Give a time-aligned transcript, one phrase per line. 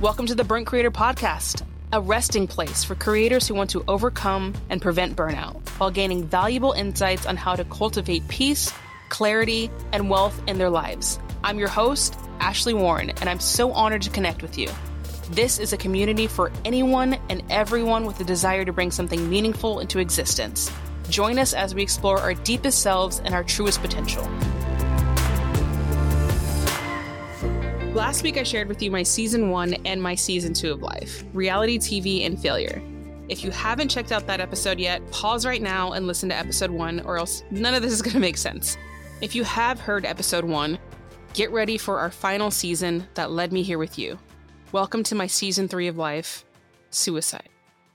[0.00, 1.62] Welcome to the Burnt Creator Podcast,
[1.92, 6.72] a resting place for creators who want to overcome and prevent burnout while gaining valuable
[6.72, 8.72] insights on how to cultivate peace,
[9.10, 11.18] clarity, and wealth in their lives.
[11.44, 14.70] I'm your host, Ashleigh Warren, and I'm so honored to connect with you.
[15.32, 19.80] This is a community for anyone and everyone with a desire to bring something meaningful
[19.80, 20.72] into existence.
[21.10, 24.26] Join us as we explore our deepest selves and our truest potential.
[27.94, 31.24] Last week, I shared with you my season one and my season two of life
[31.32, 32.80] reality TV and failure.
[33.28, 36.70] If you haven't checked out that episode yet, pause right now and listen to episode
[36.70, 38.76] one, or else none of this is going to make sense.
[39.20, 40.78] If you have heard episode one,
[41.34, 44.20] get ready for our final season that led me here with you.
[44.70, 46.44] Welcome to my season three of life
[46.90, 47.48] suicide.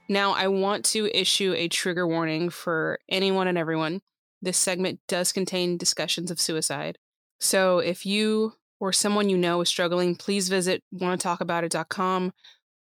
[0.09, 4.02] Now, I want to issue a trigger warning for anyone and everyone.
[4.41, 6.98] This segment does contain discussions of suicide.
[7.39, 12.34] So if you or someone you know is struggling, please visit wannatalkaboutit.com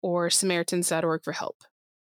[0.03, 1.57] or samaritans.org for help.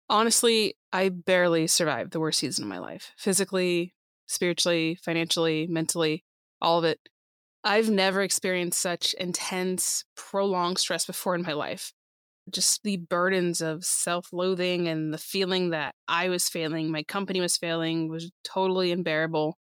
[0.09, 3.95] Honestly, I barely survived the worst season of my life physically,
[4.27, 6.25] spiritually, financially, mentally,
[6.61, 7.01] all of it.
[7.65, 11.93] I've never experienced such intense, prolonged stress before in my life.
[12.49, 17.41] Just the burdens of self loathing and the feeling that I was failing, my company
[17.41, 19.59] was failing, was totally unbearable.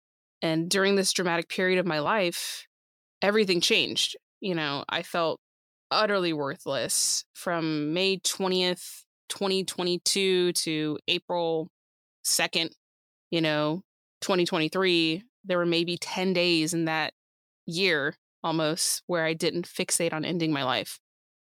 [0.40, 2.67] And during this dramatic period of my life,
[3.22, 4.16] everything changed.
[4.40, 5.40] You know, I felt
[5.90, 11.70] utterly worthless from May 20th, 2022 to April
[12.24, 12.70] 2nd,
[13.30, 13.82] you know,
[14.20, 15.22] 2023.
[15.44, 17.12] There were maybe 10 days in that
[17.66, 21.00] year almost where I didn't fixate on ending my life.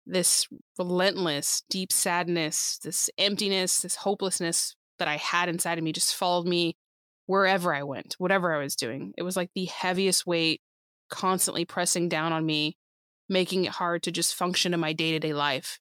[0.05, 0.47] This
[0.77, 6.47] relentless, deep sadness, this emptiness, this hopelessness that I had inside of me just followed
[6.47, 6.75] me
[7.27, 9.13] wherever I went, whatever I was doing.
[9.17, 10.61] It was like the heaviest weight
[11.11, 12.77] constantly pressing down on me,
[13.29, 15.79] making it hard to just function in my day to day life.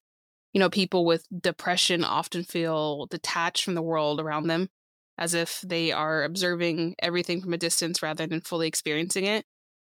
[0.53, 4.69] You know, people with depression often feel detached from the world around them,
[5.17, 9.45] as if they are observing everything from a distance rather than fully experiencing it.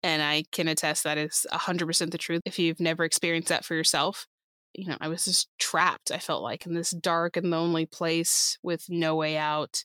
[0.03, 3.75] And I can attest that is 100% the truth if you've never experienced that for
[3.75, 4.27] yourself.
[4.75, 8.59] You know, I was just trapped, I felt like, in this dark and lonely place
[8.63, 9.85] with no way out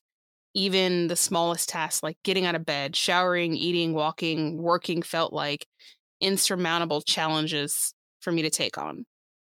[0.53, 5.65] even the smallest tasks like getting out of bed, showering, eating, walking, working felt like
[6.19, 9.05] insurmountable challenges for me to take on.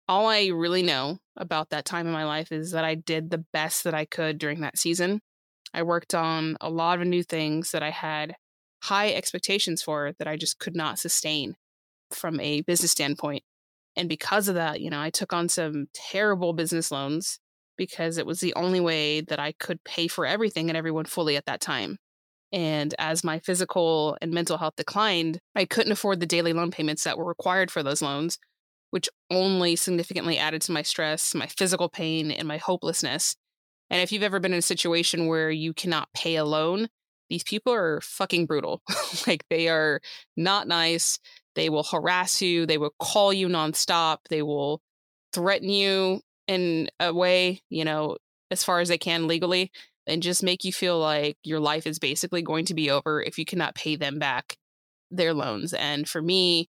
[0.09, 3.45] All I really know about that time in my life is that I did the
[3.53, 5.21] best that I could during that season.
[5.73, 8.35] I worked on a lot of new things that I had
[8.83, 11.55] high expectations for that I just could not sustain
[12.13, 13.45] from a business standpoint.
[13.97, 17.39] And because of that, you know, I took on some terrible business loans
[17.81, 21.35] because it was the only way that I could pay for everything and everyone fully
[21.35, 21.97] at that time.
[22.53, 27.05] And as my physical and mental health declined, I couldn't afford the daily loan payments
[27.05, 28.37] that were required for those loans,
[28.91, 33.35] which only significantly added to my stress, my physical pain, and my hopelessness.
[33.89, 36.89] And if you've ever been in a situation where you cannot pay a loan,
[37.31, 38.83] these people are fucking brutal.
[39.27, 40.03] like they are
[40.37, 41.19] not nice.
[41.55, 42.67] They will harass you.
[42.67, 44.19] They will call you nonstop.
[44.29, 44.83] They will
[45.33, 48.17] threaten you in a way, you know,
[48.51, 49.71] as far as they can legally,
[50.09, 53.39] and just make you feel like your life is basically going to be over if
[53.39, 54.57] you cannot pay them back
[55.13, 55.73] their loans.
[55.73, 56.69] And for me,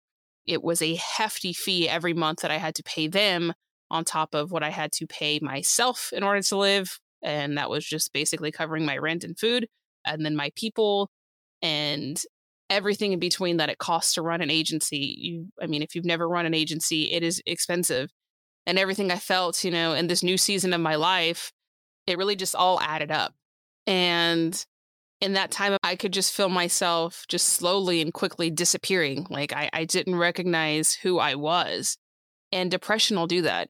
[0.47, 3.53] it was a hefty fee every month that I had to pay them
[3.91, 6.99] on top of what I had to pay myself in order to live.
[7.23, 9.69] And that was just basically covering my rent and food,
[10.07, 11.11] and then my people
[11.61, 12.19] and
[12.71, 15.17] everything in between that it costs to run an agency.
[15.19, 18.09] You, I mean, if you've never run an agency, it is expensive
[18.67, 21.53] and everything I felt, you know, in this new season of my life,
[22.07, 23.35] it really just all added up.
[23.87, 24.65] And
[25.21, 29.27] in that time, I could just feel myself just slowly and quickly disappearing.
[29.31, 31.97] Like I, I didn't recognize who I was.
[32.53, 33.69] And depression will do that.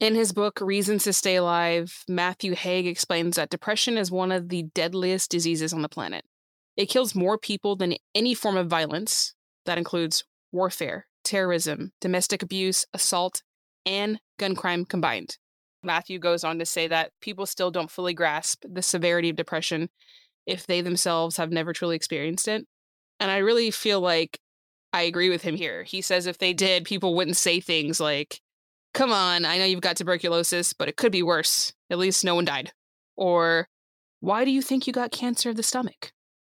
[0.00, 4.48] In his book, Reasons to Stay Alive, Matthew Haig explains that depression is one of
[4.48, 6.24] the deadliest diseases on the planet.
[6.76, 9.34] It kills more people than any form of violence.
[9.66, 13.42] That includes warfare, terrorism, domestic abuse, assault,
[13.86, 15.38] and gun crime combined.
[15.82, 19.90] Matthew goes on to say that people still don't fully grasp the severity of depression
[20.46, 22.66] if they themselves have never truly experienced it.
[23.20, 24.38] And I really feel like
[24.92, 25.82] I agree with him here.
[25.82, 28.40] He says if they did, people wouldn't say things like,
[28.92, 31.72] come on, I know you've got tuberculosis, but it could be worse.
[31.90, 32.72] At least no one died.
[33.16, 33.68] Or,
[34.20, 36.12] why do you think you got cancer of the stomach?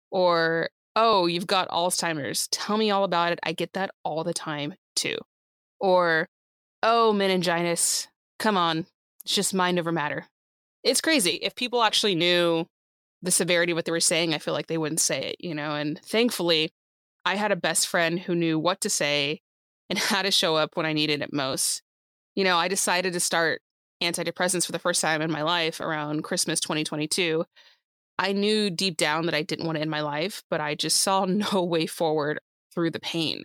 [0.09, 2.47] Or, oh, you've got Alzheimer's.
[2.47, 3.39] Tell me all about it.
[3.43, 5.17] I get that all the time, too.
[5.79, 6.27] Or,
[6.83, 8.07] oh, meningitis.
[8.37, 8.85] Come on.
[9.23, 10.27] It's just mind over matter.
[10.83, 11.39] It's crazy.
[11.41, 12.65] If people actually knew
[13.21, 15.53] the severity of what they were saying, I feel like they wouldn't say it, you
[15.53, 15.75] know?
[15.75, 16.71] And thankfully,
[17.25, 19.41] I had a best friend who knew what to say
[19.89, 21.81] and how to show up when I needed it most.
[22.35, 23.61] you know, I decided to start
[24.01, 27.43] antidepressants for the first time in my life around Christmas 2022.
[28.17, 31.01] I knew deep down that I didn't want to end my life, but I just
[31.01, 32.39] saw no way forward
[32.73, 33.43] through the pain.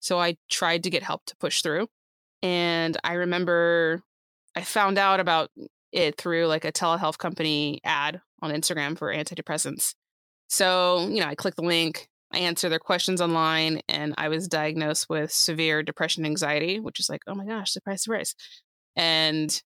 [0.00, 1.86] So I tried to get help to push through.
[2.42, 4.02] And I remember
[4.54, 5.50] I found out about
[5.92, 9.94] it through like a telehealth company ad on Instagram for antidepressants.
[10.48, 14.48] So, you know, I clicked the link, I answered their questions online, and I was
[14.48, 18.34] diagnosed with severe depression anxiety, which is like, oh my gosh, surprise, surprise.
[18.96, 19.62] And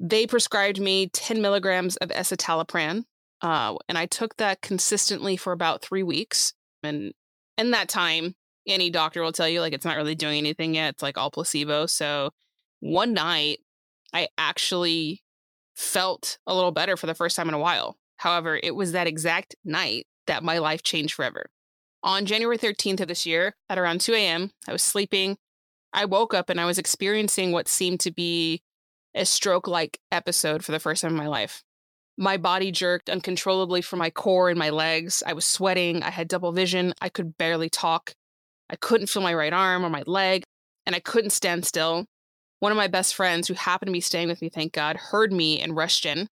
[0.00, 3.04] they prescribed me 10 milligrams of escitalopram.
[3.42, 6.52] Uh, and I took that consistently for about three weeks.
[6.82, 7.12] And
[7.58, 8.34] in that time,
[8.66, 10.94] any doctor will tell you like it's not really doing anything yet.
[10.94, 11.86] It's like all placebo.
[11.86, 12.30] So
[12.80, 13.58] one night,
[14.12, 15.22] I actually
[15.74, 17.96] felt a little better for the first time in a while.
[18.18, 21.46] However, it was that exact night that my life changed forever.
[22.02, 25.36] On January 13th of this year, at around 2 a.m., I was sleeping.
[25.92, 28.62] I woke up and I was experiencing what seemed to be
[29.14, 31.62] a stroke like episode for the first time in my life.
[32.16, 35.22] My body jerked uncontrollably from my core and my legs.
[35.26, 36.02] I was sweating.
[36.02, 36.94] I had double vision.
[37.00, 38.14] I could barely talk.
[38.74, 40.42] I couldn't feel my right arm or my leg,
[40.84, 42.06] and I couldn't stand still.
[42.58, 45.32] One of my best friends, who happened to be staying with me, thank God, heard
[45.32, 46.26] me and rushed in.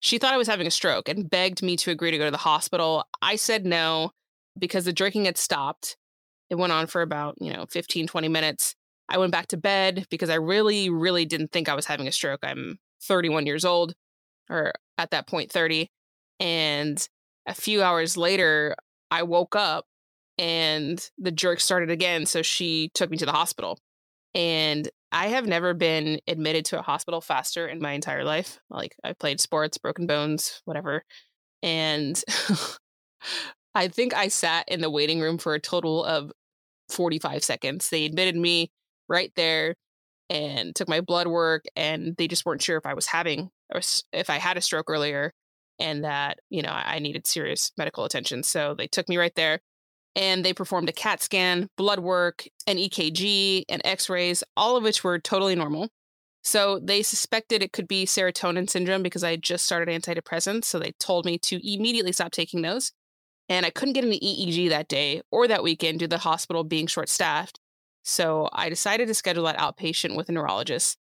[0.00, 2.30] She thought I was having a stroke and begged me to agree to go to
[2.30, 3.04] the hospital.
[3.20, 4.12] I said no
[4.58, 5.98] because the drinking had stopped.
[6.48, 8.74] It went on for about, you know, 15, 20 minutes.
[9.10, 12.12] I went back to bed because I really, really didn't think I was having a
[12.12, 12.40] stroke.
[12.42, 13.92] I'm 31 years old,
[14.48, 15.88] or at that point, 30.
[16.40, 17.06] And
[17.46, 18.76] a few hours later,
[19.10, 19.84] I woke up
[20.38, 22.26] and the jerk started again.
[22.26, 23.78] So she took me to the hospital.
[24.34, 28.58] And I have never been admitted to a hospital faster in my entire life.
[28.70, 31.04] Like, I played sports, broken bones, whatever.
[31.62, 32.22] And
[33.74, 36.32] I think I sat in the waiting room for a total of
[36.88, 37.90] 45 seconds.
[37.90, 38.70] They admitted me
[39.08, 39.74] right there
[40.30, 43.80] and took my blood work and they just weren't sure if I was having or
[44.12, 45.32] if I had a stroke earlier
[45.78, 48.42] and that, you know, I needed serious medical attention.
[48.42, 49.60] So they took me right there
[50.14, 54.84] and they performed a CAT scan, blood work, an EKG, and x rays, all of
[54.84, 55.88] which were totally normal.
[56.42, 60.64] So they suspected it could be serotonin syndrome because I had just started antidepressants.
[60.64, 62.92] So they told me to immediately stop taking those.
[63.48, 66.64] And I couldn't get an EEG that day or that weekend due to the hospital
[66.64, 67.60] being short staffed.
[68.02, 70.98] So I decided to schedule that outpatient with a neurologist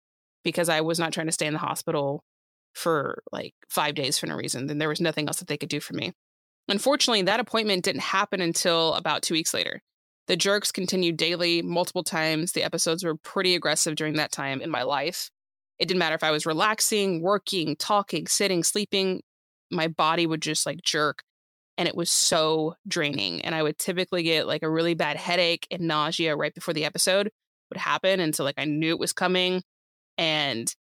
[0.42, 2.22] because I was not trying to stay in the hospital
[2.72, 4.66] for like five days for no reason.
[4.66, 6.12] Then there was nothing else that they could do for me.
[6.68, 9.82] Unfortunately, that appointment didn't happen until about two weeks later.
[10.26, 12.52] The jerks continued daily, multiple times.
[12.52, 15.30] The episodes were pretty aggressive during that time in my life.
[15.78, 19.22] It didn't matter if I was relaxing, working, talking, sitting, sleeping,
[19.70, 21.22] my body would just like jerk.
[21.78, 23.42] And it was so draining.
[23.42, 26.86] And I would typically get like a really bad headache and nausea right before the
[26.86, 27.30] episode
[27.70, 28.18] would happen.
[28.20, 29.62] And so, like, I knew it was coming.
[30.16, 30.74] And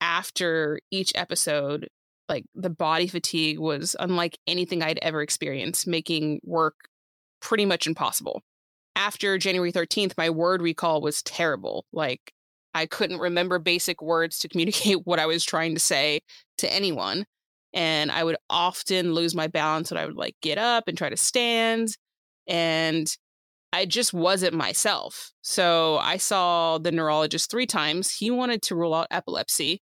[0.00, 1.88] after each episode,
[2.28, 6.74] like the body fatigue was unlike anything I'd ever experienced, making work
[7.40, 8.42] pretty much impossible.
[8.94, 11.84] After January 13th, my word recall was terrible.
[11.92, 12.32] Like,
[12.74, 16.20] I couldn't remember basic words to communicate what I was trying to say
[16.58, 17.26] to anyone.
[17.72, 21.10] And I would often lose my balance when I would like get up and try
[21.10, 21.88] to stand.
[22.46, 23.06] And
[23.72, 25.32] I just wasn't myself.
[25.42, 28.10] So I saw the neurologist three times.
[28.10, 29.82] He wanted to rule out epilepsy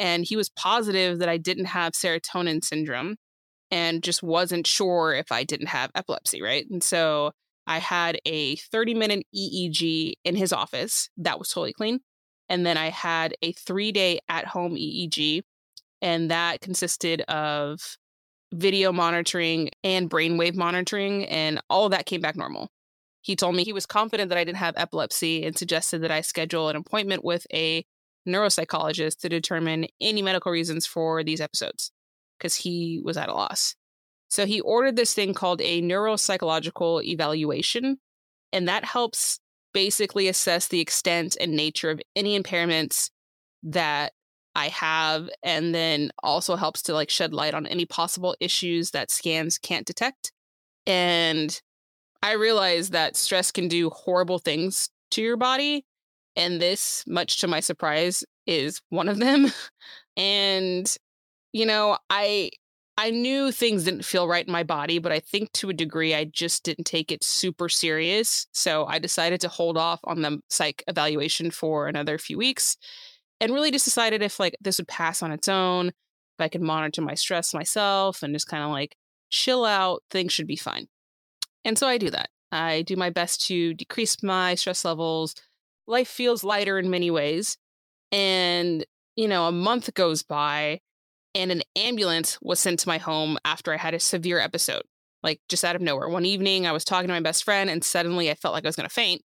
[0.00, 3.16] and he was positive that I didn't have serotonin syndrome
[3.70, 6.66] and just wasn't sure if I didn't have epilepsy, right?
[6.68, 7.32] And so
[7.66, 12.00] I had a 30 minute EEG in his office that was totally clean.
[12.48, 15.42] And then I had a three day at home EEG,
[16.02, 17.96] and that consisted of
[18.52, 22.68] video monitoring and brainwave monitoring, and all of that came back normal.
[23.20, 26.22] He told me he was confident that I didn't have epilepsy and suggested that I
[26.22, 27.84] schedule an appointment with a
[28.28, 31.90] neuropsychologist to determine any medical reasons for these episodes
[32.38, 33.74] because he was at a loss.
[34.28, 37.98] So he ordered this thing called a neuropsychological evaluation,
[38.52, 39.40] and that helps
[39.72, 43.10] basically assess the extent and nature of any impairments
[43.62, 44.12] that
[44.54, 49.10] I have, and then also helps to like shed light on any possible issues that
[49.10, 50.32] scans can't detect.
[50.86, 51.60] And
[52.22, 55.84] I realize that stress can do horrible things to your body
[56.36, 59.52] and this, much to my surprise, is one of them.
[60.16, 60.96] and
[61.52, 62.50] you know, I
[62.96, 66.14] I knew things didn't feel right in my body, but I think to a degree
[66.14, 68.46] I just didn't take it super serious.
[68.52, 72.76] So I decided to hold off on the psych evaluation for another few weeks
[73.40, 76.60] and really just decided if like this would pass on its own, if I could
[76.60, 78.94] monitor my stress myself and just kind of like
[79.30, 80.86] chill out, things should be fine.
[81.64, 82.28] And so I do that.
[82.52, 85.34] I do my best to decrease my stress levels,
[85.90, 87.58] life feels lighter in many ways.
[88.12, 88.84] And,
[89.16, 90.80] you know, a month goes by
[91.34, 94.82] and an ambulance was sent to my home after I had a severe episode,
[95.22, 96.08] like just out of nowhere.
[96.08, 98.68] One evening, I was talking to my best friend and suddenly I felt like I
[98.68, 99.22] was going to faint.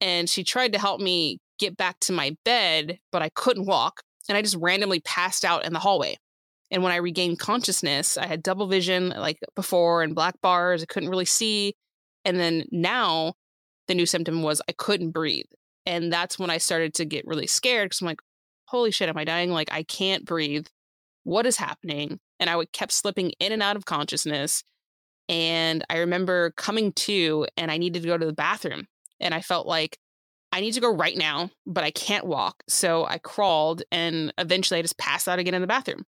[0.00, 4.02] And she tried to help me get back to my bed, but I couldn't walk.
[4.28, 6.16] And I just randomly passed out in the hallway.
[6.70, 10.82] And when I regained consciousness, I had double vision like before and black bars.
[10.82, 11.74] I couldn't really see.
[12.24, 13.34] And then now
[13.86, 15.46] the new symptom was I couldn't breathe.
[15.86, 18.20] And that's when I started to get really scared because I'm like,
[18.66, 19.50] holy shit, am I dying?
[19.50, 20.66] Like, I can't breathe.
[21.24, 22.20] What is happening?
[22.40, 24.64] And I would kept slipping in and out of consciousness.
[25.28, 28.86] And I remember coming to and I needed to go to the bathroom.
[29.20, 29.98] And I felt like
[30.52, 32.62] I need to go right now, but I can't walk.
[32.68, 36.04] So I crawled and eventually I just passed out again in the bathroom.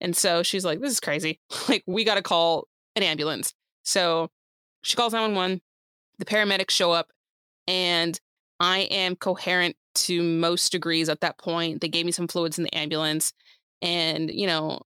[0.00, 1.40] And so she's like, this is crazy.
[1.68, 3.54] like, we got to call an ambulance.
[3.84, 4.28] So
[4.82, 5.60] she calls 911.
[6.18, 7.08] The paramedics show up
[7.66, 8.18] and
[8.60, 11.80] I am coherent to most degrees at that point.
[11.80, 13.32] They gave me some fluids in the ambulance
[13.82, 14.80] and, you know,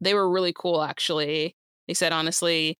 [0.00, 1.56] they were really cool actually.
[1.86, 2.78] They said, honestly,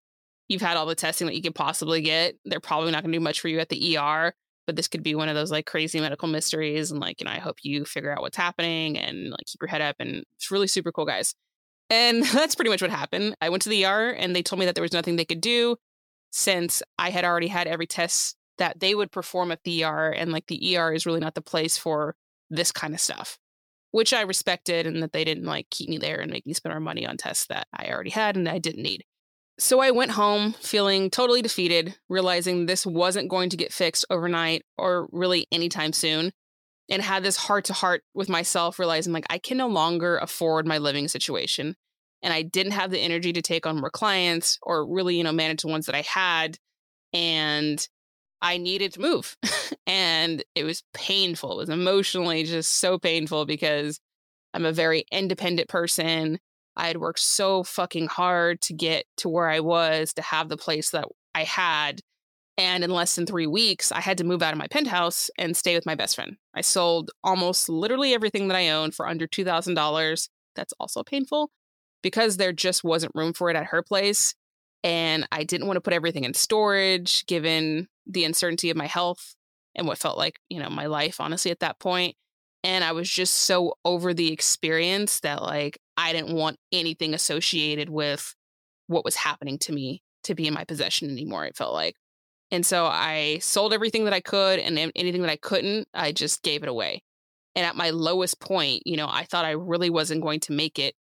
[0.48, 2.36] you've had all the testing that you could possibly get.
[2.44, 4.34] They're probably not going to do much for you at the ER,
[4.66, 6.90] but this could be one of those like crazy medical mysteries.
[6.90, 9.68] And like, you know, I hope you figure out what's happening and like keep your
[9.68, 9.96] head up.
[9.98, 11.34] And it's really super cool, guys.
[11.90, 13.34] And that's pretty much what happened.
[13.40, 15.40] I went to the ER and they told me that there was nothing they could
[15.40, 15.76] do
[16.30, 20.10] since I had already had every test that they would perform at the ER.
[20.10, 22.14] And like the ER is really not the place for
[22.50, 23.38] this kind of stuff,
[23.90, 26.72] which I respected and that they didn't like keep me there and make me spend
[26.72, 29.04] our money on tests that I already had and I didn't need.
[29.60, 34.64] So I went home feeling totally defeated, realizing this wasn't going to get fixed overnight
[34.76, 36.32] or really anytime soon.
[36.90, 40.66] And had this heart to heart with myself, realizing like I can no longer afford
[40.66, 41.76] my living situation.
[42.22, 45.32] And I didn't have the energy to take on more clients or really, you know,
[45.32, 46.56] manage the ones that I had.
[47.12, 47.86] And
[48.40, 49.36] I needed to move.
[49.86, 51.52] and it was painful.
[51.52, 54.00] It was emotionally just so painful because
[54.54, 56.38] I'm a very independent person.
[56.76, 60.56] I had worked so fucking hard to get to where I was, to have the
[60.56, 62.00] place that I had.
[62.56, 65.56] And in less than three weeks, I had to move out of my penthouse and
[65.56, 66.36] stay with my best friend.
[66.54, 70.28] I sold almost literally everything that I owned for under $2,000.
[70.56, 71.50] That's also painful
[72.02, 74.34] because there just wasn't room for it at her place.
[74.84, 79.34] And I didn't want to put everything in storage given the uncertainty of my health
[79.74, 82.16] and what felt like, you know, my life, honestly, at that point.
[82.64, 87.88] And I was just so over the experience that, like, I didn't want anything associated
[87.88, 88.34] with
[88.88, 91.94] what was happening to me to be in my possession anymore, it felt like.
[92.50, 96.42] And so I sold everything that I could, and anything that I couldn't, I just
[96.42, 97.02] gave it away.
[97.54, 100.78] And at my lowest point, you know, I thought I really wasn't going to make
[100.78, 100.94] it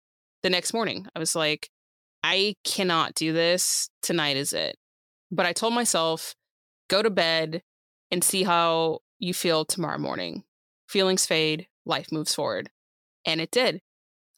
[0.42, 1.06] the next morning.
[1.14, 1.70] I was like,
[2.28, 3.88] I cannot do this.
[4.02, 4.76] Tonight is it.
[5.30, 6.34] But I told myself,
[6.88, 7.62] go to bed
[8.10, 10.42] and see how you feel tomorrow morning.
[10.88, 12.68] Feelings fade, life moves forward.
[13.24, 13.80] And it did.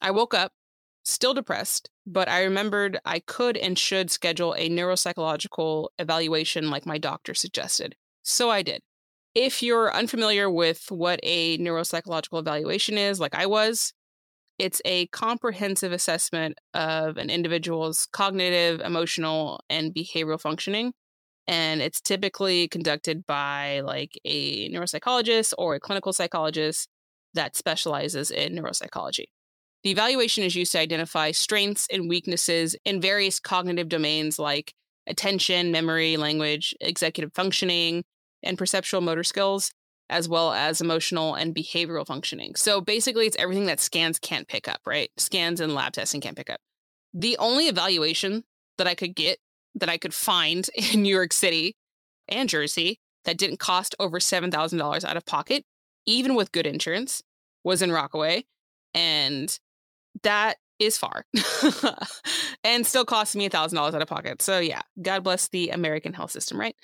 [0.01, 0.51] I woke up
[1.03, 6.99] still depressed, but I remembered I could and should schedule a neuropsychological evaluation like my
[6.99, 7.95] doctor suggested.
[8.21, 8.81] So I did.
[9.33, 13.93] If you're unfamiliar with what a neuropsychological evaluation is, like I was,
[14.59, 20.93] it's a comprehensive assessment of an individual's cognitive, emotional, and behavioral functioning.
[21.47, 26.89] And it's typically conducted by like a neuropsychologist or a clinical psychologist
[27.33, 29.25] that specializes in neuropsychology.
[29.83, 34.73] The evaluation is used to identify strengths and weaknesses in various cognitive domains like
[35.07, 38.03] attention, memory, language, executive functioning,
[38.43, 39.71] and perceptual motor skills
[40.09, 42.55] as well as emotional and behavioral functioning.
[42.55, 45.11] So basically, it's everything that scans can't pick up, right?
[45.17, 46.59] Scans and lab testing can't pick up.
[47.13, 48.43] The only evaluation
[48.77, 49.39] that I could get,
[49.75, 51.75] that I could find in New York City
[52.27, 55.63] and Jersey that didn't cost over $7,000 out of pocket,
[56.05, 57.21] even with good insurance,
[57.63, 58.45] was in Rockaway.
[58.93, 59.57] And
[60.23, 61.25] that is far
[62.63, 64.41] and still costs me a $1,000 out of pocket.
[64.41, 66.75] So, yeah, God bless the American health system, right?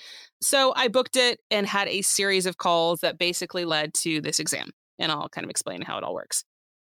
[0.42, 4.40] So, I booked it and had a series of calls that basically led to this
[4.40, 4.72] exam.
[5.00, 6.44] And I'll kind of explain how it all works.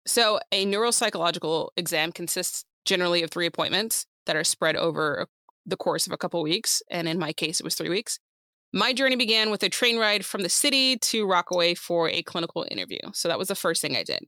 [0.07, 5.27] So, a neuropsychological exam consists generally of three appointments that are spread over
[5.67, 6.83] the course of a couple weeks.
[6.91, 8.19] And in my case, it was three weeks.
[8.73, 12.67] My journey began with a train ride from the city to Rockaway for a clinical
[12.71, 12.99] interview.
[13.13, 14.27] So, that was the first thing I did.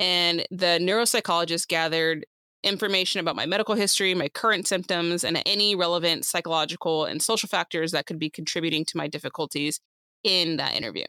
[0.00, 2.24] And the neuropsychologist gathered
[2.64, 7.92] information about my medical history, my current symptoms, and any relevant psychological and social factors
[7.92, 9.78] that could be contributing to my difficulties
[10.24, 11.04] in that interview.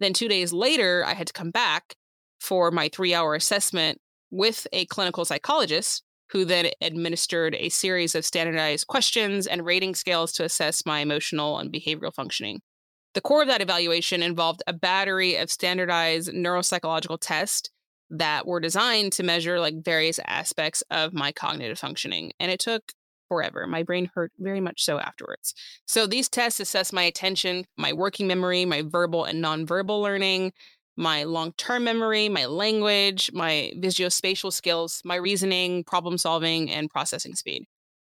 [0.00, 1.94] Then, two days later, I had to come back
[2.40, 3.98] for my three hour assessment
[4.30, 10.32] with a clinical psychologist who then administered a series of standardized questions and rating scales
[10.32, 12.60] to assess my emotional and behavioral functioning.
[13.12, 17.68] The core of that evaluation involved a battery of standardized neuropsychological tests
[18.12, 22.32] that were designed to measure like various aspects of my cognitive functioning.
[22.38, 22.92] And it took
[23.28, 23.66] forever.
[23.66, 25.54] My brain hurt very much so afterwards.
[25.86, 30.52] So these tests assess my attention, my working memory, my verbal and nonverbal learning,
[30.98, 37.34] my long term memory, my language, my visuospatial skills, my reasoning, problem solving, and processing
[37.34, 37.64] speed.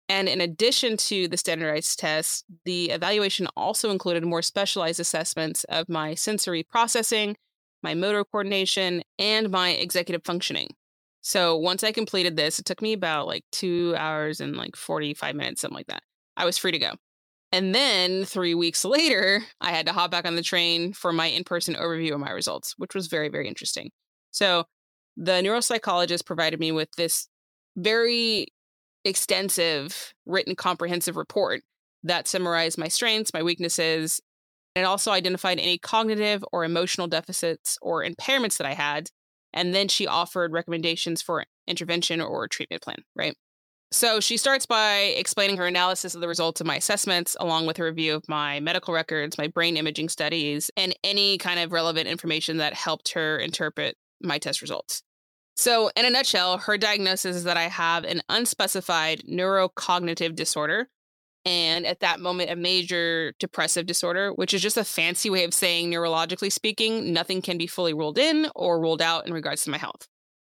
[0.09, 5.87] And in addition to the standardized tests, the evaluation also included more specialized assessments of
[5.87, 7.37] my sensory processing,
[7.83, 10.69] my motor coordination, and my executive functioning.
[11.21, 15.35] So once I completed this, it took me about like two hours and like 45
[15.35, 16.03] minutes, something like that.
[16.35, 16.93] I was free to go.
[17.51, 21.27] And then three weeks later, I had to hop back on the train for my
[21.27, 23.91] in person overview of my results, which was very, very interesting.
[24.31, 24.65] So
[25.17, 27.27] the neuropsychologist provided me with this
[27.75, 28.47] very
[29.03, 31.61] extensive, written, comprehensive report
[32.03, 34.21] that summarized my strengths, my weaknesses,
[34.75, 39.09] it also identified any cognitive or emotional deficits or impairments that I had.
[39.53, 43.35] And then she offered recommendations for intervention or treatment plan, right?
[43.93, 47.77] So she starts by explaining her analysis of the results of my assessments, along with
[47.79, 52.07] a review of my medical records, my brain imaging studies, and any kind of relevant
[52.07, 55.03] information that helped her interpret my test results.
[55.57, 60.87] So, in a nutshell, her diagnosis is that I have an unspecified neurocognitive disorder,
[61.45, 65.53] and at that moment, a major depressive disorder, which is just a fancy way of
[65.53, 69.71] saying, neurologically speaking, nothing can be fully ruled in or ruled out in regards to
[69.71, 70.07] my health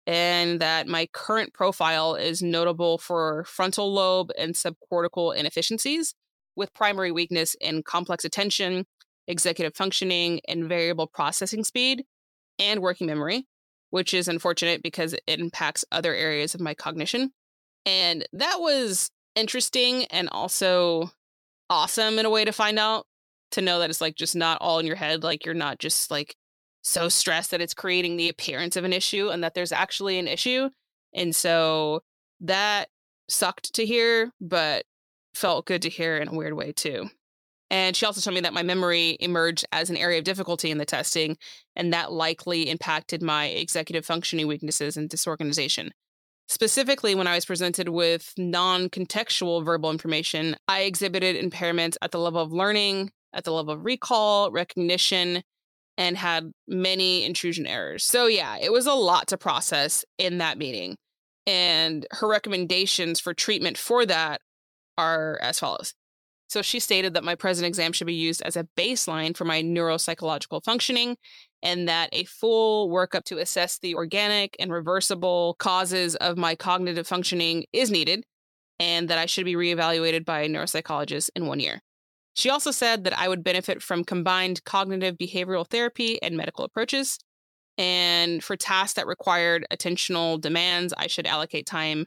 [0.06, 6.14] and that my current profile is notable for frontal lobe and subcortical inefficiencies,
[6.54, 8.86] with primary weakness in complex attention,
[9.26, 12.04] executive functioning, and variable processing speed,
[12.58, 13.46] and working memory,
[13.90, 17.32] which is unfortunate because it impacts other areas of my cognition.
[17.84, 21.12] And that was interesting and also
[21.70, 23.06] awesome in a way to find out
[23.52, 25.22] to know that it's like just not all in your head.
[25.22, 26.34] Like you're not just like
[26.82, 30.26] so stressed that it's creating the appearance of an issue and that there's actually an
[30.26, 30.70] issue.
[31.14, 32.02] And so
[32.40, 32.88] that
[33.28, 34.84] sucked to hear, but
[35.34, 37.08] felt good to hear in a weird way too.
[37.70, 40.78] And she also told me that my memory emerged as an area of difficulty in
[40.78, 41.36] the testing,
[41.74, 45.92] and that likely impacted my executive functioning weaknesses and disorganization.
[46.48, 52.20] Specifically, when I was presented with non contextual verbal information, I exhibited impairments at the
[52.20, 55.42] level of learning, at the level of recall, recognition,
[55.98, 58.04] and had many intrusion errors.
[58.04, 60.96] So, yeah, it was a lot to process in that meeting.
[61.46, 64.40] And her recommendations for treatment for that
[64.98, 65.94] are as follows.
[66.48, 69.62] So, she stated that my present exam should be used as a baseline for my
[69.62, 71.16] neuropsychological functioning,
[71.62, 77.06] and that a full workup to assess the organic and reversible causes of my cognitive
[77.06, 78.24] functioning is needed,
[78.78, 81.80] and that I should be reevaluated by a neuropsychologist in one year.
[82.34, 87.18] She also said that I would benefit from combined cognitive behavioral therapy and medical approaches.
[87.78, 92.06] And for tasks that required attentional demands, I should allocate time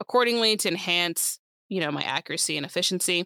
[0.00, 3.24] accordingly to enhance, you know, my accuracy and efficiency.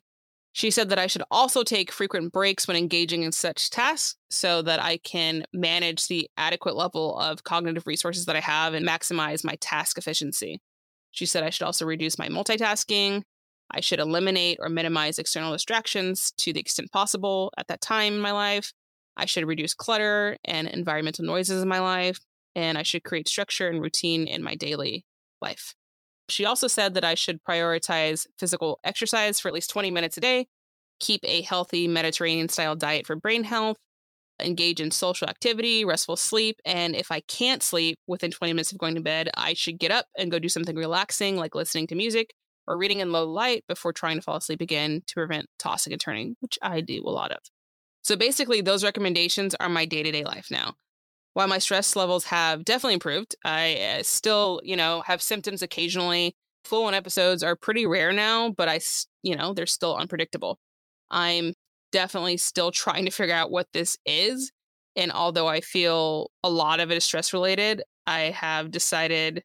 [0.52, 4.62] She said that I should also take frequent breaks when engaging in such tasks so
[4.62, 9.44] that I can manage the adequate level of cognitive resources that I have and maximize
[9.44, 10.60] my task efficiency.
[11.12, 13.22] She said I should also reduce my multitasking,
[13.70, 18.20] I should eliminate or minimize external distractions to the extent possible at that time in
[18.20, 18.72] my life.
[19.16, 22.20] I should reduce clutter and environmental noises in my life.
[22.54, 25.04] And I should create structure and routine in my daily
[25.40, 25.74] life.
[26.28, 30.20] She also said that I should prioritize physical exercise for at least 20 minutes a
[30.20, 30.46] day,
[31.00, 33.78] keep a healthy Mediterranean style diet for brain health,
[34.40, 38.78] engage in social activity, restful sleep, and if I can't sleep within 20 minutes of
[38.78, 41.94] going to bed, I should get up and go do something relaxing like listening to
[41.94, 42.34] music
[42.66, 46.00] or reading in low light before trying to fall asleep again to prevent tossing and
[46.00, 47.38] turning, which I do a lot of.
[48.02, 50.74] So basically, those recommendations are my day to day life now.
[51.38, 56.34] While my stress levels have definitely improved, I uh, still, you know, have symptoms occasionally.
[56.64, 58.80] Full on episodes are pretty rare now, but I,
[59.22, 60.58] you know, they're still unpredictable.
[61.12, 61.54] I'm
[61.92, 64.50] definitely still trying to figure out what this is.
[64.96, 69.44] And although I feel a lot of it is stress related, I have decided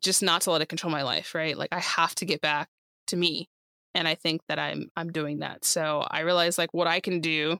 [0.00, 1.58] just not to let it control my life, right?
[1.58, 2.68] Like I have to get back
[3.08, 3.48] to me.
[3.92, 5.64] And I think that I'm I'm doing that.
[5.64, 7.58] So I realize like what I can do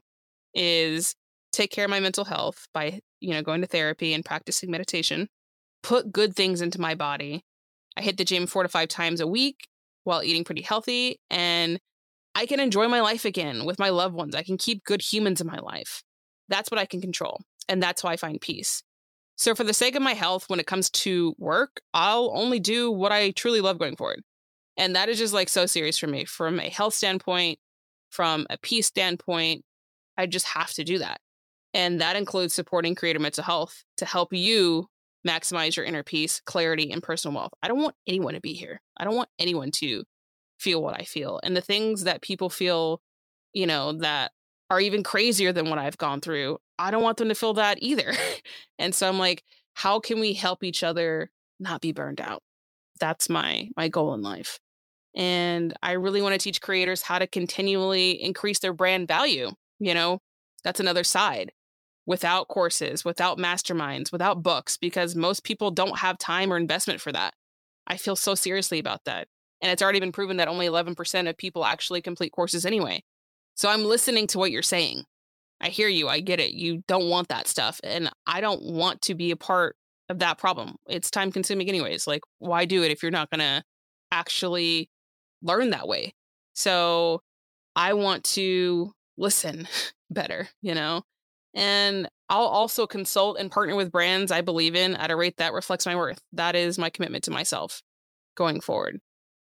[0.53, 1.13] is
[1.55, 5.27] take care of my mental health by, you know, going to therapy and practicing meditation,
[5.83, 7.43] put good things into my body.
[7.97, 9.67] I hit the gym 4 to 5 times a week
[10.03, 11.79] while eating pretty healthy and
[12.35, 14.35] I can enjoy my life again with my loved ones.
[14.35, 16.03] I can keep good humans in my life.
[16.49, 17.41] That's what I can control.
[17.69, 18.83] And that's how I find peace.
[19.37, 22.91] So, for the sake of my health, when it comes to work, I'll only do
[22.91, 24.21] what I truly love going forward.
[24.77, 27.59] And that is just like so serious for me from a health standpoint,
[28.11, 29.63] from a peace standpoint.
[30.17, 31.19] I just have to do that.
[31.75, 34.87] And that includes supporting creator mental health to help you
[35.27, 37.51] maximize your inner peace, clarity, and personal wealth.
[37.61, 38.81] I don't want anyone to be here.
[38.95, 40.05] I don't want anyone to
[40.57, 41.41] feel what I feel.
[41.43, 43.01] And the things that people feel,
[43.51, 44.31] you know, that
[44.69, 47.79] are even crazier than what I've gone through, I don't want them to feel that
[47.81, 48.13] either.
[48.79, 52.41] and so I'm like, how can we help each other not be burned out?
[53.01, 54.59] That's my my goal in life.
[55.13, 59.51] And I really want to teach creators how to continually increase their brand value.
[59.79, 60.19] You know,
[60.63, 61.51] that's another side
[62.05, 67.11] without courses, without masterminds, without books, because most people don't have time or investment for
[67.11, 67.33] that.
[67.87, 69.27] I feel so seriously about that.
[69.61, 73.03] And it's already been proven that only 11% of people actually complete courses anyway.
[73.55, 75.05] So I'm listening to what you're saying.
[75.61, 76.07] I hear you.
[76.07, 76.51] I get it.
[76.51, 77.79] You don't want that stuff.
[77.83, 79.75] And I don't want to be a part
[80.09, 80.75] of that problem.
[80.87, 82.05] It's time consuming, anyways.
[82.05, 83.63] Like, why do it if you're not going to
[84.11, 84.89] actually
[85.41, 86.13] learn that way?
[86.53, 87.21] So
[87.75, 89.67] I want to listen
[90.09, 91.03] better, you know?
[91.55, 95.53] And I'll also consult and partner with brands I believe in at a rate that
[95.53, 96.19] reflects my worth.
[96.33, 97.81] That is my commitment to myself
[98.35, 98.99] going forward.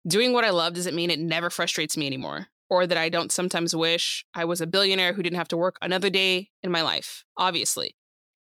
[0.07, 3.33] Doing what I love doesn't mean it never frustrates me anymore, or that I don't
[3.33, 6.83] sometimes wish I was a billionaire who didn't have to work another day in my
[6.83, 7.97] life, obviously.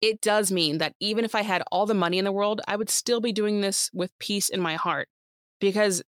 [0.00, 2.76] It does mean that even if I had all the money in the world, I
[2.76, 5.08] would still be doing this with peace in my heart
[5.60, 6.02] because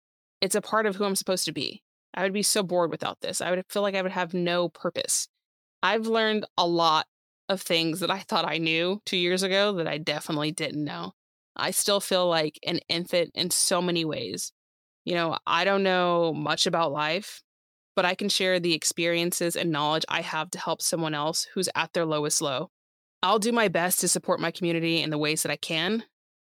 [0.42, 1.82] it's a part of who I'm supposed to be.
[2.12, 3.40] I would be so bored without this.
[3.40, 5.28] I would feel like I would have no purpose.
[5.82, 7.06] I've learned a lot
[7.48, 11.12] of things that I thought I knew two years ago that I definitely didn't know.
[11.56, 14.52] I still feel like an infant in so many ways.
[15.04, 17.42] You know, I don't know much about life,
[17.96, 21.68] but I can share the experiences and knowledge I have to help someone else who's
[21.74, 22.70] at their lowest low.
[23.22, 26.04] I'll do my best to support my community in the ways that I can.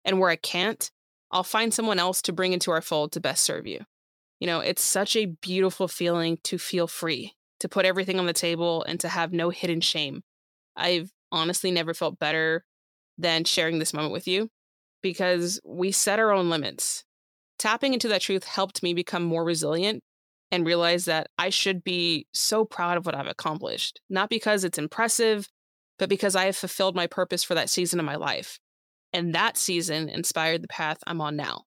[0.05, 0.91] And where I can't,
[1.31, 3.81] I'll find someone else to bring into our fold to best serve you.
[4.41, 8.33] You know, it's such a beautiful feeling to feel free, to put everything on the
[8.33, 10.23] table and to have no hidden shame.
[10.81, 12.65] I've honestly never felt better
[13.19, 14.49] than sharing this moment with you
[15.03, 17.05] because we set our own limits
[17.61, 20.03] tapping into that truth helped me become more resilient
[20.51, 24.79] and realize that I should be so proud of what I've accomplished, not because it's
[24.79, 25.47] impressive,
[25.99, 28.59] but because I have fulfilled my purpose for that season of my life.
[29.13, 31.65] And that season inspired the path I'm on now.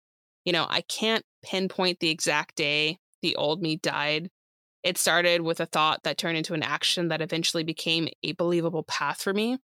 [0.45, 4.29] You know, I can't pinpoint the exact day the old me died.
[4.89, 8.85] It started with a thought that turned into an action that eventually became a believable
[8.85, 9.59] path for me.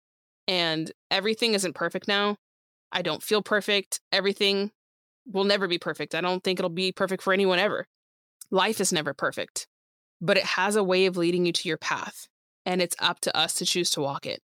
[0.48, 2.38] And everything isn't perfect now.
[2.90, 4.00] I don't feel perfect.
[4.10, 4.72] Everything
[5.24, 6.16] will never be perfect.
[6.16, 7.86] I don't think it'll be perfect for anyone ever.
[8.50, 9.68] Life is never perfect,
[10.20, 12.26] but it has a way of leading you to your path,
[12.66, 14.42] and it's up to us to choose to walk it.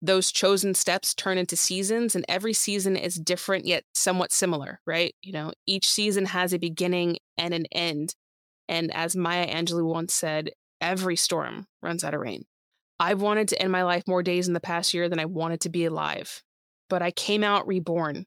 [0.00, 5.12] Those chosen steps turn into seasons, and every season is different yet somewhat similar, right?
[5.22, 8.14] You know, each season has a beginning and an end.
[8.70, 12.46] And as Maya Angelou once said, every storm runs out of rain.
[12.98, 15.60] I've wanted to end my life more days in the past year than I wanted
[15.62, 16.42] to be alive,
[16.88, 18.24] but I came out reborn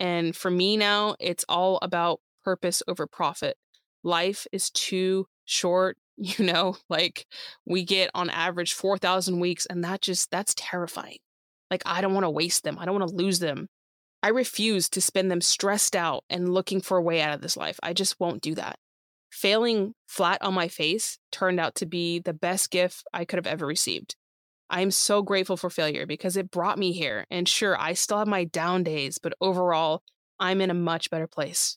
[0.00, 3.56] and for me now, it's all about purpose over profit.
[4.02, 5.98] Life is too short.
[6.22, 7.24] You know, like
[7.64, 11.16] we get on average 4,000 weeks, and that just, that's terrifying.
[11.70, 12.76] Like, I don't want to waste them.
[12.78, 13.68] I don't want to lose them.
[14.22, 17.56] I refuse to spend them stressed out and looking for a way out of this
[17.56, 17.80] life.
[17.82, 18.78] I just won't do that.
[19.30, 23.46] Failing flat on my face turned out to be the best gift I could have
[23.46, 24.16] ever received.
[24.68, 27.26] I'm so grateful for failure because it brought me here.
[27.30, 30.02] And sure, I still have my down days, but overall,
[30.38, 31.76] I'm in a much better place.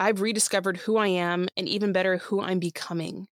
[0.00, 3.26] I've rediscovered who I am and even better, who I'm becoming.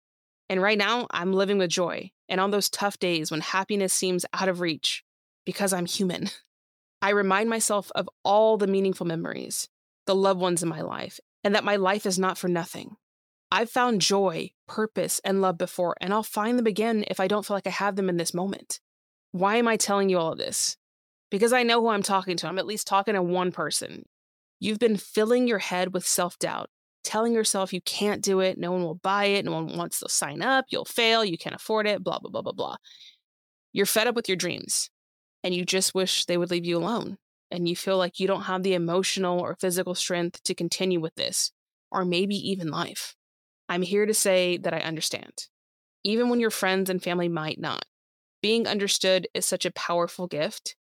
[0.49, 2.11] And right now, I'm living with joy.
[2.29, 5.05] And on those tough days when happiness seems out of reach,
[5.45, 6.31] because I'm human,
[7.03, 9.69] I remind myself of all the meaningful memories,
[10.07, 12.97] the loved ones in my life, and that my life is not for nothing.
[13.55, 17.47] I've found joy, purpose, and love before, and I'll find them again if I don't
[17.47, 18.81] feel like I have them in this moment.
[19.31, 20.77] Why am I telling you all of this?
[21.31, 22.49] Because I know who I'm talking to.
[22.49, 24.07] I'm at least talking to one person.
[24.59, 26.69] You've been filling your head with self doubt,
[27.05, 30.09] telling yourself you can't do it, no one will buy it, no one wants to
[30.09, 32.77] sign up, you'll fail, you can't afford it, blah, blah, blah, blah, blah.
[33.73, 34.91] You're fed up with your dreams
[35.45, 37.19] and you just wish they would leave you alone.
[37.53, 41.15] And you feel like you don't have the emotional or physical strength to continue with
[41.15, 41.53] this,
[41.93, 43.15] or maybe even life.
[43.69, 45.47] I'm here to say that I understand,
[46.03, 47.85] even when your friends and family might not
[48.45, 50.77] being understood is such a powerful gift.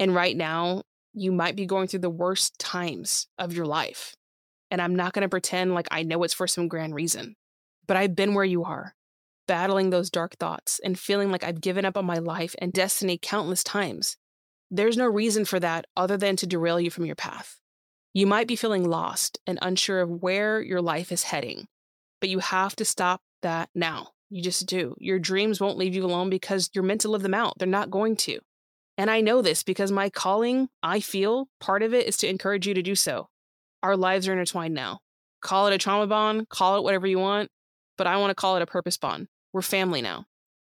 [0.00, 4.16] And right now, you might be going through the worst times of your life.
[4.68, 7.36] And I'm not going to pretend like I know it's for some grand reason,
[7.86, 8.96] but I've been where you are,
[9.46, 13.16] battling those dark thoughts and feeling like I've given up on my life and destiny
[13.16, 14.16] countless times.
[14.68, 17.60] There's no reason for that other than to derail you from your path.
[18.12, 21.68] You might be feeling lost and unsure of where your life is heading,
[22.24, 24.08] but you have to stop that now.
[24.30, 24.94] You just do.
[24.96, 27.58] Your dreams won't leave you alone because you're meant to live them out.
[27.58, 28.38] They're not going to.
[28.96, 32.66] And I know this because my calling, I feel part of it is to encourage
[32.66, 33.28] you to do so.
[33.82, 35.00] Our lives are intertwined now.
[35.42, 37.50] Call it a trauma bond, call it whatever you want,
[37.98, 39.28] but I want to call it a purpose bond.
[39.52, 40.24] We're family now.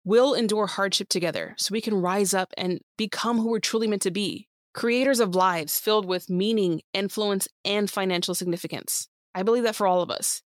[0.06, 4.04] We'll endure hardship together so we can rise up and become who we're truly meant
[4.04, 9.08] to be creators of lives filled with meaning, influence, and financial significance.
[9.34, 10.44] I believe that for all of us.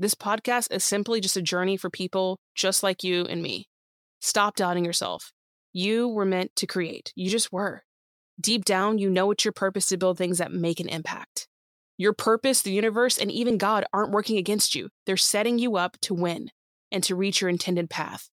[0.00, 3.68] This podcast is simply just a journey for people just like you and me.
[4.22, 5.30] Stop doubting yourself.
[5.74, 7.12] You were meant to create.
[7.14, 7.82] You just were.
[8.40, 11.48] Deep down, you know it's your purpose to build things that make an impact.
[11.98, 14.88] Your purpose, the universe, and even God aren't working against you.
[15.04, 16.50] They're setting you up to win
[16.90, 18.30] and to reach your intended path.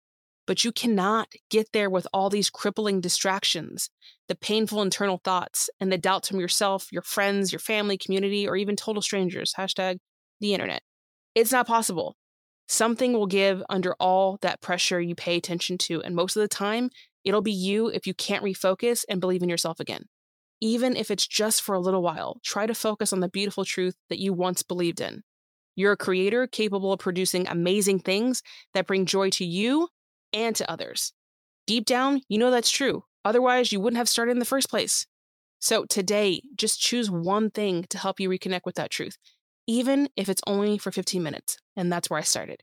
[0.46, 3.88] But you cannot get there with all these crippling distractions,
[4.28, 8.54] the painful internal thoughts, and the doubts from yourself, your friends, your family, community, or
[8.54, 9.54] even total strangers.
[9.56, 9.96] Hashtag
[10.42, 10.82] the internet.
[11.34, 12.16] It's not possible.
[12.66, 16.02] Something will give under all that pressure you pay attention to.
[16.02, 16.90] And most of the time,
[17.24, 20.06] it'll be you if you can't refocus and believe in yourself again.
[20.60, 23.96] Even if it's just for a little while, try to focus on the beautiful truth
[24.08, 25.22] that you once believed in.
[25.76, 28.42] You're a creator capable of producing amazing things
[28.72, 29.88] that bring joy to you
[30.32, 31.12] and to others.
[31.66, 33.04] Deep down, you know that's true.
[33.24, 35.06] Otherwise, you wouldn't have started in the first place.
[35.58, 39.16] So today, just choose one thing to help you reconnect with that truth,
[39.66, 41.58] even if it's only for 15 minutes.
[41.76, 42.62] And that's where I started.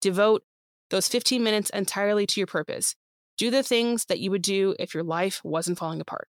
[0.00, 0.42] Devote
[0.90, 2.94] those 15 minutes entirely to your purpose.
[3.36, 6.28] Do the things that you would do if your life wasn't falling apart.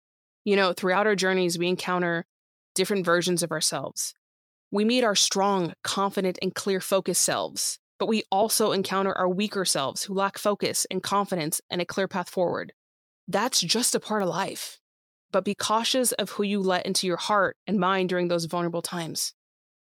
[0.45, 2.26] You know, throughout our journeys, we encounter
[2.76, 4.13] different versions of ourselves.
[4.71, 9.63] We meet our strong, confident, and clear focused selves but we also encounter our weaker
[9.63, 12.73] selves who lack focus and confidence and a clear path forward.
[13.30, 14.80] That's just a part of life.
[15.32, 18.82] But be cautious of who you let into your heart and mind during those vulnerable
[18.82, 19.34] times.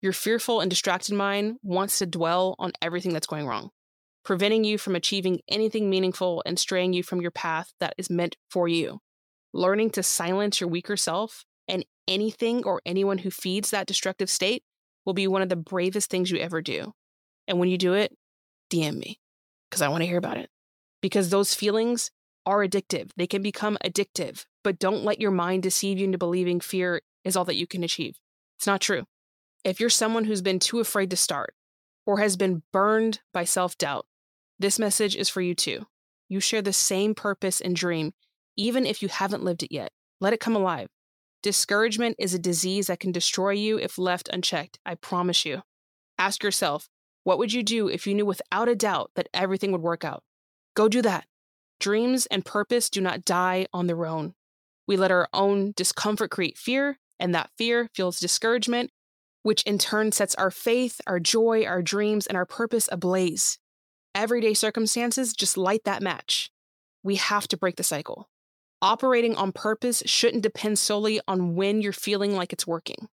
[0.01, 3.71] Your fearful and distracted mind wants to dwell on everything that's going wrong,
[4.25, 8.37] preventing you from achieving anything meaningful and straying you from your path that is meant
[8.51, 9.01] for you.
[9.53, 14.63] Learning to silence your weaker self and anything or anyone who feeds that destructive state
[15.05, 16.93] will be one of the bravest things you ever do.
[17.49, 18.17] And when you do it,
[18.71, 19.19] DM me
[19.69, 20.51] because I want to hear about it.
[21.01, 22.11] Because those feelings
[22.47, 23.11] are addictive.
[23.17, 27.37] They can become addictive, but don't let your mind deceive you into believing fear is
[27.37, 28.17] all that you can achieve.
[28.59, 29.05] It's not true.
[29.65, 31.55] If you're someone who's been too afraid to start
[32.07, 34.07] or has been burned by self doubt,
[34.59, 35.87] this message is for you too.
[36.29, 38.13] You share the same purpose and dream,
[38.57, 39.93] even if you haven't lived it yet.
[40.21, 40.89] Let it come alive.
[41.43, 44.79] Discouragement is a disease that can destroy you if left unchecked.
[44.85, 45.63] I promise you.
[46.19, 46.89] Ask yourself
[47.25, 50.23] what would you do if you knew without a doubt that everything would work out?
[50.75, 51.27] Go do that.
[51.79, 54.35] Dreams and purpose do not die on their own.
[54.87, 58.91] We let our own discomfort create fear, and that fear fuels discouragement,
[59.49, 63.59] which in turn sets our faith, our joy, our dreams, and our purpose ablaze.
[64.15, 66.51] Everyday circumstances just light that match.
[67.03, 68.29] We have to break the cycle.
[68.83, 73.09] Operating on purpose shouldn't depend solely on when you're feeling like it's working.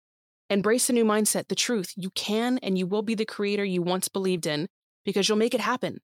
[0.50, 1.94] Embrace the new mindset, the truth.
[1.96, 4.68] You can and you will be the creator you once believed in
[5.06, 6.02] because you'll make it happen.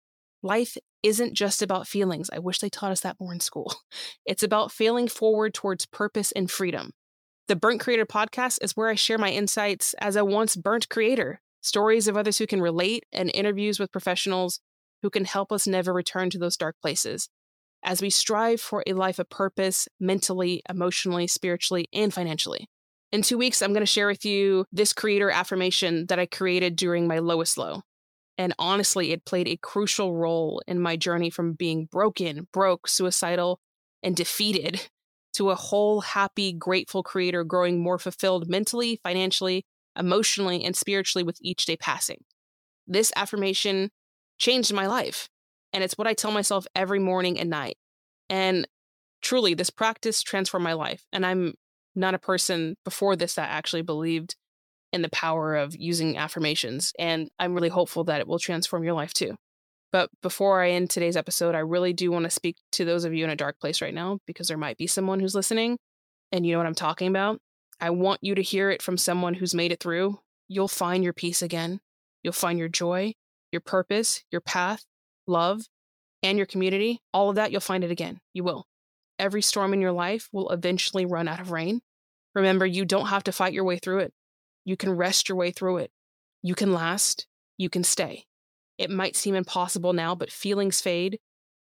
[0.43, 2.31] Life isn't just about feelings.
[2.33, 3.73] I wish they taught us that more in school.
[4.27, 6.91] It's about failing forward towards purpose and freedom.
[7.49, 11.41] The Burnt Creator podcast is where I share my insights as a once burnt creator,
[11.61, 14.59] stories of others who can relate, and interviews with professionals
[15.03, 17.29] who can help us never return to those dark places
[17.85, 22.67] as we strive for a life of purpose mentally, emotionally, spiritually, and financially.
[23.13, 26.75] In two weeks, I'm going to share with you this creator affirmation that I created
[26.75, 27.83] during my lowest low.
[28.37, 33.61] And honestly, it played a crucial role in my journey from being broken, broke, suicidal,
[34.03, 34.89] and defeated
[35.37, 39.65] to a whole, happy, grateful creator growing more fulfilled mentally, financially,
[39.99, 42.25] emotionally, and spiritually with each day passing.
[42.87, 43.91] This affirmation
[44.39, 45.29] changed my life.
[45.73, 47.77] And it's what I tell myself every morning and night.
[48.31, 48.67] And
[49.21, 51.05] truly, this practice transformed my life.
[51.13, 51.55] And I'm
[51.95, 54.37] not a person before this that actually believed
[54.93, 56.93] in the power of using affirmations.
[56.99, 59.37] And I'm really hopeful that it will transform your life too.
[59.93, 63.15] But before I end today's episode, I really do want to speak to those of
[63.15, 65.79] you in a dark place right now because there might be someone who's listening
[66.33, 67.41] and you know what I'm talking about.
[67.81, 70.21] I want you to hear it from someone who's made it through.
[70.49, 71.81] You'll find your peace again.
[72.23, 73.15] You'll find your joy,
[73.53, 74.85] your purpose, your path,
[75.27, 75.63] love,
[76.23, 77.01] and your community.
[77.13, 78.21] All of that, you'll find it again.
[78.33, 78.67] You will.
[79.19, 81.81] Every storm in your life will eventually run out of rain.
[82.35, 84.13] Remember, you don't have to fight your way through it.
[84.65, 85.91] You can rest your way through it.
[86.43, 87.27] You can last.
[87.57, 88.27] You can stay.
[88.79, 91.19] It might seem impossible now, but feelings fade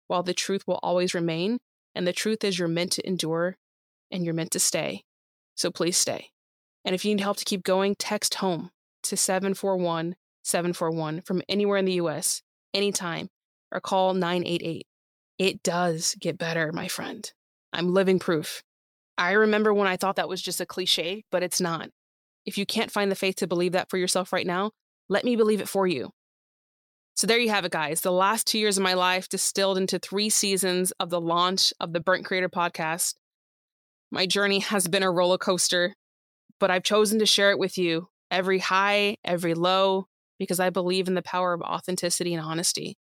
[0.07, 1.59] while the truth will always remain.
[1.93, 3.57] And the truth is, you're meant to endure
[4.11, 5.03] and you're meant to stay.
[5.55, 6.29] So please stay.
[6.83, 8.69] And if you need help to keep going, text home
[9.03, 13.29] to 741 741 from anywhere in the US, anytime,
[13.71, 14.85] or call 988.
[15.39, 17.29] It does get better, my friend.
[17.73, 18.61] I'm living proof.
[19.17, 21.89] I remember when I thought that was just a cliche, but it's not.
[22.45, 24.71] If you can't find the faith to believe that for yourself right now,
[25.09, 26.11] let me believe it for you.
[27.15, 28.01] So there you have it, guys.
[28.01, 31.93] The last two years of my life distilled into three seasons of the launch of
[31.93, 33.15] the Burnt Creator podcast.
[34.11, 35.95] My journey has been a roller coaster,
[36.59, 40.07] but I've chosen to share it with you every high, every low,
[40.39, 42.97] because I believe in the power of authenticity and honesty.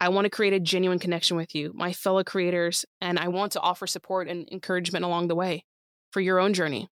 [0.00, 3.50] I want to create a genuine connection with you, my fellow creators, and I want
[3.52, 5.64] to offer support and encouragement along the way
[6.12, 6.88] for your own journey.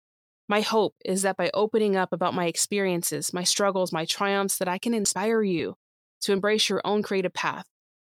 [0.49, 4.69] My hope is that by opening up about my experiences, my struggles, my triumphs, that
[4.69, 5.77] I can inspire you
[6.23, 7.67] to embrace your own creative path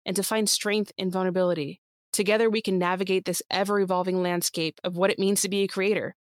[0.04, 1.80] and to find strength in vulnerability.
[2.12, 5.68] Together, we can navigate this ever evolving landscape of what it means to be a
[5.68, 6.16] creator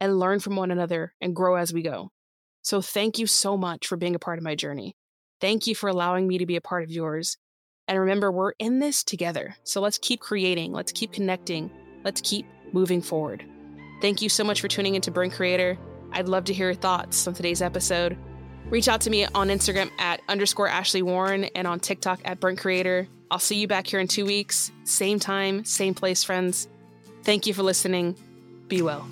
[0.00, 2.10] and learn from one another and grow as we go.
[2.62, 4.94] So, thank you so much for being a part of my journey.
[5.40, 7.38] Thank you for allowing me to be a part of yours.
[7.88, 9.56] And remember, we're in this together.
[9.64, 11.70] So let's keep creating, let's keep connecting,
[12.04, 13.44] let's keep moving forward.
[14.00, 15.76] Thank you so much for tuning into Burnt Creator.
[16.12, 18.16] I'd love to hear your thoughts on today's episode.
[18.70, 22.60] Reach out to me on Instagram at underscore Ashleigh Warren and on TikTok at Burnt
[22.60, 23.08] Creator.
[23.28, 24.70] I'll see you back here in two weeks.
[24.84, 26.68] Same time, same place, friends.
[27.24, 28.14] Thank you for listening.
[28.68, 29.08] Be well.